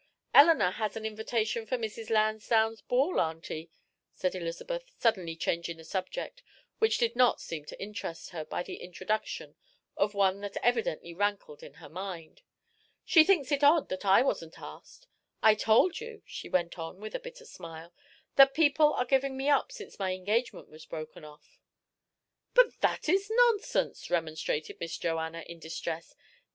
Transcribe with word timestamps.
"Eleanor 0.33 0.71
has 0.71 0.97
an 0.97 1.05
invitation 1.05 1.67
for 1.67 1.77
Mrs. 1.77 2.09
Lansdowne's 2.09 2.81
ball, 2.81 3.19
auntie," 3.21 3.69
said 4.15 4.33
Elizabeth, 4.33 4.83
suddenly 4.97 5.35
changing 5.35 5.77
the 5.77 5.83
subject, 5.83 6.41
which 6.79 6.97
did 6.97 7.15
not 7.15 7.39
seem 7.39 7.65
to 7.65 7.79
interest 7.79 8.31
her, 8.31 8.43
by 8.43 8.63
the 8.63 8.77
introduction 8.77 9.53
of 9.95 10.15
one 10.15 10.41
that 10.41 10.57
evidently 10.65 11.13
rankled 11.13 11.61
in 11.61 11.75
her 11.75 11.87
mind. 11.87 12.41
"She 13.05 13.23
thinks 13.23 13.51
it 13.51 13.57
is 13.59 13.63
odd 13.63 13.93
I 14.03 14.23
wasn't 14.23 14.57
asked. 14.59 15.05
I 15.43 15.53
told 15.53 15.99
you," 15.99 16.23
she 16.25 16.49
went 16.49 16.79
on, 16.79 16.99
with 16.99 17.13
a 17.13 17.19
bitter 17.19 17.45
smile, 17.45 17.93
"that 18.37 18.55
people 18.55 18.93
are 18.95 19.05
giving 19.05 19.37
me 19.37 19.49
up 19.49 19.71
since 19.71 19.99
my 19.99 20.13
engagement 20.15 20.67
was 20.67 20.83
broken 20.87 21.23
off." 21.23 21.59
"But 22.55 22.79
that 22.81 23.07
is 23.07 23.29
nonsense," 23.29 24.09
remonstrated 24.09 24.79
Miss 24.79 24.97
Joanna, 24.97 25.41
in 25.45 25.59
distress. 25.59 26.15